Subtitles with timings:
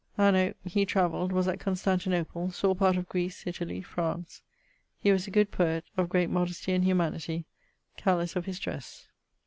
[0.17, 4.41] Anno..., he travelled; was at Constantinople; sawe part of Graece, Italie, France.
[4.99, 7.45] He was a good poet, of great modestie and humanity,
[7.97, 9.09] careles of his dresse.